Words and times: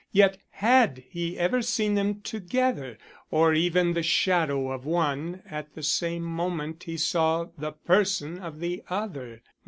Yet 0.11 0.39
had 0.49 1.03
he 1.11 1.37
ever 1.37 1.61
seen 1.61 1.93
them 1.93 2.21
together, 2.21 2.97
or 3.29 3.53
even 3.53 3.93
the 3.93 4.01
shadow 4.01 4.71
of 4.71 4.83
one 4.83 5.43
at 5.45 5.75
the 5.75 5.83
same 5.83 6.23
moment 6.23 6.85
he 6.85 6.97
saw 6.97 7.49
the 7.55 7.73
person 7.73 8.39
of 8.39 8.61
the 8.61 8.81
other? 8.89 9.43